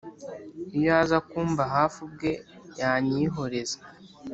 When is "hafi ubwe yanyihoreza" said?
1.75-3.77